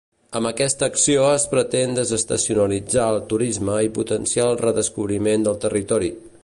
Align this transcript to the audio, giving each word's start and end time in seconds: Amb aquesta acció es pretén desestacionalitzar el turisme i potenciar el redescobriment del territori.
Amb 0.37 0.49
aquesta 0.49 0.87
acció 0.91 1.27
es 1.33 1.45
pretén 1.51 1.93
desestacionalitzar 1.99 3.05
el 3.15 3.23
turisme 3.35 3.77
i 3.89 3.93
potenciar 4.01 4.51
el 4.55 4.61
redescobriment 4.67 5.49
del 5.51 5.63
territori. 5.67 6.15